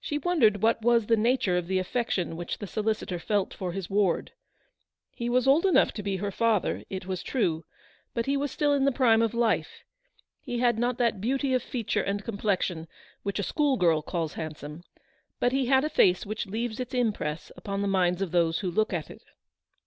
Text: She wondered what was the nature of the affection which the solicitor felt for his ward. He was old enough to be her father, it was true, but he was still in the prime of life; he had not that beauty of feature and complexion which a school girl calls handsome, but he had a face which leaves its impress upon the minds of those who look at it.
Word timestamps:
She 0.00 0.16
wondered 0.16 0.62
what 0.62 0.80
was 0.80 1.04
the 1.08 1.16
nature 1.18 1.58
of 1.58 1.66
the 1.66 1.78
affection 1.78 2.36
which 2.38 2.56
the 2.56 2.66
solicitor 2.66 3.18
felt 3.18 3.52
for 3.52 3.72
his 3.72 3.90
ward. 3.90 4.32
He 5.10 5.28
was 5.28 5.46
old 5.46 5.66
enough 5.66 5.92
to 5.92 6.02
be 6.02 6.16
her 6.16 6.30
father, 6.30 6.84
it 6.88 7.04
was 7.04 7.22
true, 7.22 7.66
but 8.14 8.24
he 8.24 8.34
was 8.34 8.50
still 8.50 8.72
in 8.72 8.86
the 8.86 8.92
prime 8.92 9.20
of 9.20 9.34
life; 9.34 9.84
he 10.40 10.60
had 10.60 10.78
not 10.78 10.96
that 10.96 11.20
beauty 11.20 11.52
of 11.52 11.62
feature 11.62 12.02
and 12.02 12.24
complexion 12.24 12.88
which 13.24 13.38
a 13.38 13.42
school 13.42 13.76
girl 13.76 14.00
calls 14.00 14.32
handsome, 14.32 14.84
but 15.38 15.52
he 15.52 15.66
had 15.66 15.84
a 15.84 15.90
face 15.90 16.24
which 16.24 16.46
leaves 16.46 16.80
its 16.80 16.94
impress 16.94 17.52
upon 17.54 17.82
the 17.82 17.88
minds 17.88 18.22
of 18.22 18.30
those 18.30 18.60
who 18.60 18.70
look 18.70 18.94
at 18.94 19.10
it. 19.10 19.20